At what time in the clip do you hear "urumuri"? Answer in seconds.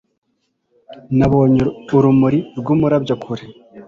1.97-2.39